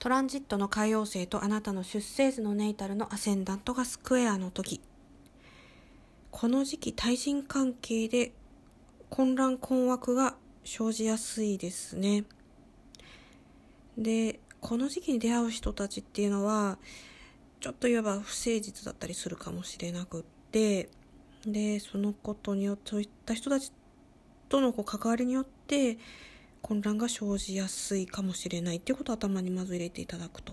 [0.00, 4.80] トランジットの海王星とあなたの出生図のネイタルのアセンダントがスクエアの時。
[6.30, 8.32] この時期対人関係で
[9.10, 12.24] 混乱困惑が生じやすいですね。
[13.98, 16.78] でこの時期に出会う人たちっていうのは
[17.60, 20.88] ちょっと言えば不誠実だったりするかもしれなくって
[21.44, 23.70] でそのことによってそういった人たち
[24.48, 25.98] とのこう関わりによって
[26.70, 30.52] 混乱が生じやすいかもしれないっていうことを頭にまず入れていただくと。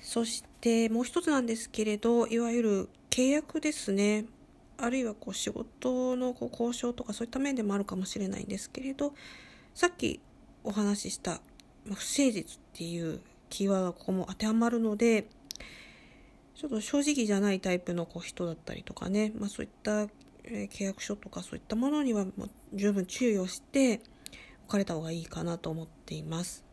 [0.00, 4.26] そしてもう一つなんですけれどいわゆる契約ですね
[4.78, 9.12] あるいはこう仕事のこう交渉とかそういった面でもあるかもしれないんですけれど
[9.74, 10.20] さっき
[10.62, 11.40] お話しした
[11.86, 12.00] 不誠
[12.30, 15.26] 実っていうキーワードがここも当てはまるので
[16.54, 20.06] ちょっと正直じゃないタイプのこう人だったりとかね、まあ、そういった
[20.44, 22.24] 契約書とかそういったものには
[22.72, 24.00] 十分注意をして
[24.66, 26.64] かれた方がいいかなと思っています。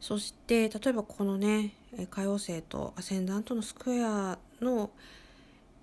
[0.00, 1.72] そして例えばこのね
[2.10, 4.90] 海王星とアセンダントのスクエアの、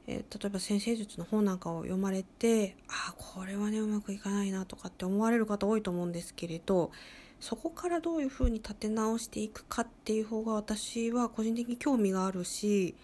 [0.07, 6.91] え、例えば先生術の本なんかを読まれてああこれはねうまくいかないなとかって思われる方多いと思うんですけれど
[7.39, 12.95] そこからどういうふうに立て直していくかっていう方が私は個人的に興味があるし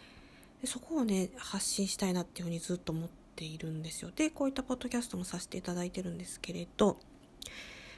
[0.64, 6.97] そこをね発信したいなっていうふうにずっと思っているんですよでこういったポッドキャストもさせていただいてるんですけれど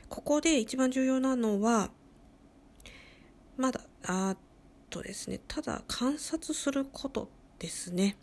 [0.10, 1.90] ここで一番重要なのは
[3.58, 4.36] まだあ
[4.90, 7.30] とですねただ観察すること
[7.60, 8.18] ですね。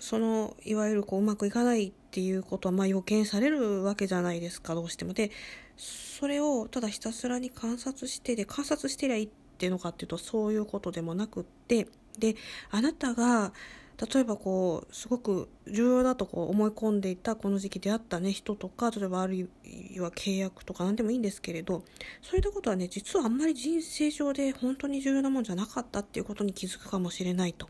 [0.00, 5.12] そのいわゆるこううまくいかないっていうことはまあ予見されるわけじゃないですかどうしても。
[5.12, 5.30] で
[5.76, 11.88] それをただひたすらに観察してで観察してりゃいいっていうのかっていうとそういうことでもなくって。
[12.18, 12.36] で
[12.70, 13.52] あなたが
[13.98, 21.82] 例えばこうすごく重要だとこう思い込んでいたこの時期出会ったね人とか例えばあるいは契約とか何でもいいんですけれど
[22.20, 27.68] そういったことはね実はあんまり人生上で本当に重要なもんじゃなかったっていうことに気づくかもしれないと。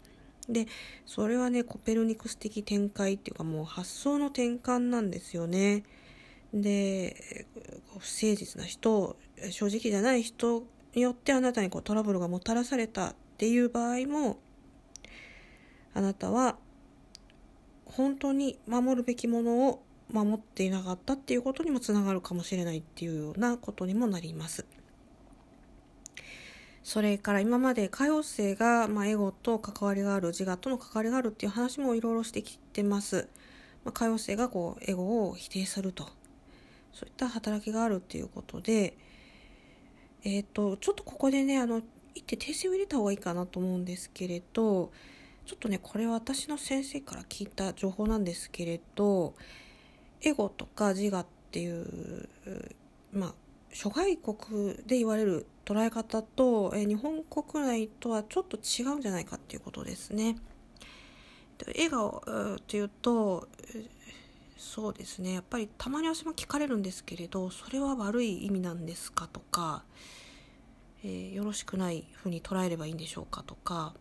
[0.49, 0.67] で
[1.07, 5.85] それはねコペルニクス的展開っていうかもう発想の転換なんですよね。
[6.53, 7.47] で
[7.89, 9.17] 不誠実な人
[9.51, 14.39] 正直じゃない人によってあなたにこうトラブルがもたらされたっていう場合も
[15.97, 16.57] あなたは
[17.87, 24.67] 本当に守るべきものを守っていなかったっていうことにもつながるかもしれないっていうようなことにもなります。
[26.83, 33.29] それから今まで海王星が、まあ、エゴと関わりがある自我との関わりがあるっていう話もいろいろしてきてます。
[33.83, 36.05] まあ、海王星がこうエゴを否定すると
[36.93, 38.99] そういった働きがあるっていうことで
[40.25, 41.81] えっ、ー、とちょっとここでねあの
[42.15, 44.93] 一手訂正を入れた方がいいかなと思うんですけれど
[45.47, 49.35] ちょっとねこれは私の先生から聞いた情報なんですけれど
[50.21, 52.29] エゴとか自我っていう
[53.13, 53.35] まあ
[53.73, 60.37] 諸外国で言われる捉え方と、え日本国内とはちょっと違うんじゃないかっていうことですね。
[61.67, 62.23] 笑顔
[62.57, 63.49] っていうと
[64.57, 69.85] そうですねやっぱりたまに私も聞かれるんですけれどそれは悪い意味なんですかとか、
[71.03, 73.95] えー、よろしくないふうに捉えればいいんでしょうかとか、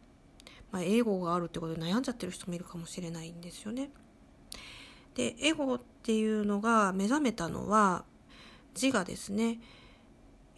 [0.72, 3.90] まあ、英語があるってことで悩んじゃってる人もいるかもしれないんですよね。
[5.16, 8.04] でエゴっていうのが目覚めたのは
[8.80, 9.60] 自我ですね。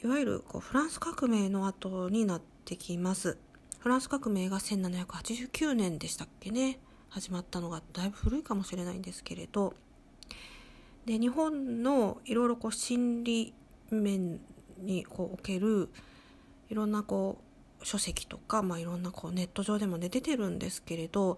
[0.03, 3.38] いわゆるこうフランス革命の後になってきます。
[3.79, 6.79] フランス革命が1789年でしたっけね。
[7.09, 9.75] 始まったのがだいぶ古いかもしれないんですけれど。
[11.06, 13.53] で日本のいろいろこう心理
[13.91, 14.41] 面
[14.79, 15.89] にこうおける
[16.69, 17.47] いろんなこう
[17.83, 21.38] 書籍とか、まあ、いろんなこうネット上でもね出てるんですけれど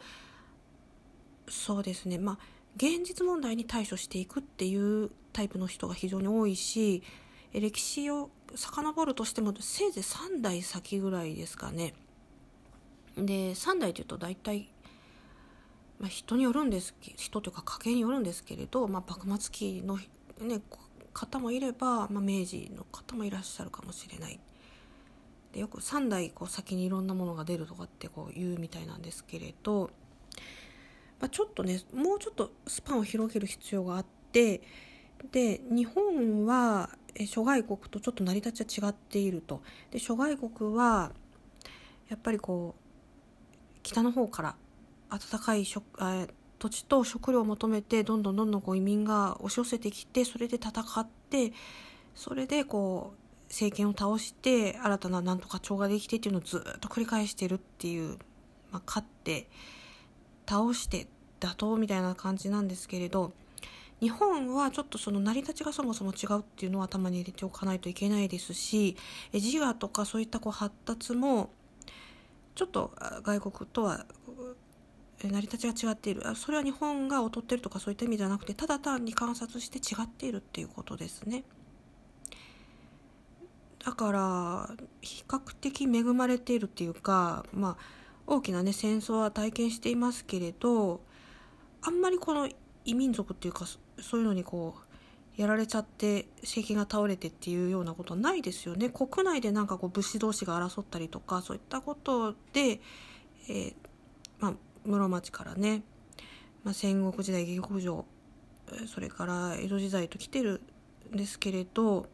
[1.48, 2.38] そうですねまあ
[2.76, 7.04] 現実問題に対処していくっていうタイプの人が非常に多いし
[7.54, 11.94] 歴史を遡るとしてもせいぜい3代先ぐらいですかね。
[13.16, 14.70] で3代というと大体
[16.00, 19.98] まあ、人によるんです人というか家系によるんですけれど、まあ、幕末期の、
[20.40, 20.62] ね、
[21.14, 24.40] 方もいれば、まあ、明治の方もいらっしゃるかもしれない
[25.54, 29.90] でよく3代こう先にいろんなものが出るとかってこう言うみたいなんですけれど、
[31.20, 34.62] まあ、ちょっとねもうちょっとスパンを広げる必要があって
[35.32, 36.90] で日本は
[37.26, 39.62] 諸外国とちょっと成り立ちは違っていると。
[39.92, 41.12] で諸外国は
[42.08, 44.56] やっぱりこう北の方から
[45.10, 45.84] 暖かい食
[46.60, 51.54] 土地と食料を求めてどんどんどんどんこう移民が押し寄せてきてそれで戦って
[52.16, 58.18] それでこう政権を倒して新たななんとか町ができてっていうのをずっと繰り返してるっていう、
[58.72, 59.50] まあ、勝って
[60.48, 61.08] 倒して
[61.40, 63.34] 打倒みたいな感じなんですけれど
[64.00, 68.96] 日本はちょっとその成り立ちがそもそも違うっていうのを頭に入れておかないといけないですし
[69.34, 71.50] 自我とかそういったこう発達も
[72.56, 72.94] ちょっと
[73.24, 74.06] 外国とは
[75.22, 81.44] 成り立ちが違っているそれは日本が劣ってるとかそういった意味じゃなくてただ単に観察して違っているっていうことですね。
[83.86, 84.70] だから
[85.02, 91.02] 比較的恵まれているっていうかまあ大きなね戦争は体験していますけれど
[91.82, 92.50] あんまりこの
[92.86, 98.90] 異民族っていうかそういうのにこうやられちゃって政権が倒れてっていうようなことはないですよね。
[98.90, 102.82] 国内でなんかこう武士同士が争ったりとかそういったことで、
[103.48, 103.74] えー、
[104.40, 104.54] まあ、
[104.86, 105.84] 室町からね、
[106.66, 108.06] まあ、戦国時代下克上
[108.94, 110.62] それから江戸時代と来てる
[111.14, 112.08] んですけれど、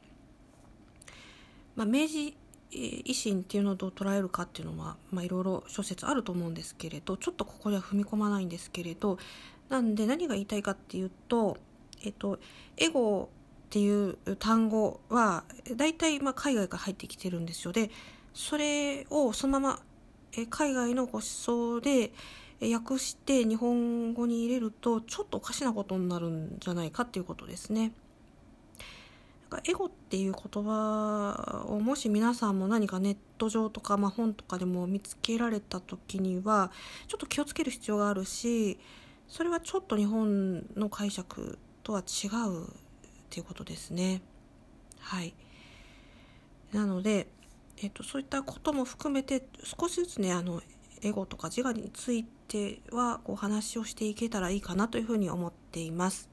[1.75, 2.35] まあ、明治
[2.71, 9.17] 維新っていうのをどう捉えるかっていうのは、いろいろ諸説あると思うんですけれどちょっとここでは踏み込まないんですけれど
[9.69, 11.57] なんで何が言いたいかっていうと、
[12.03, 12.39] えっと、
[12.77, 13.29] エゴ
[13.67, 15.43] っていう単語は
[15.75, 17.89] 大体まあ海外から入ってきてるんですよで
[18.33, 19.79] それをそのまま
[20.49, 22.11] 海外のご思想で
[22.61, 27.91] 訳して日本語に入れるとちょっとおかしなことになるんじゃないかっていうことですね。
[29.49, 36.71] なんかエゴっていう言葉をもし皆さんも何かネット上とか、まあ、本とかでも見つけられた時には
[37.07, 38.79] ちょっと気をつける必要があるし
[39.27, 42.67] それはちょっと日本の解釈とは違うっ
[43.29, 44.21] ていうことですね。
[44.99, 45.33] はい。
[46.73, 47.27] なので、
[47.81, 50.61] えっと、そういったことも含めて少しずつねあの
[51.01, 56.29] エゴとか自我についてはお話をしていけたらいいかなというふうに思っています。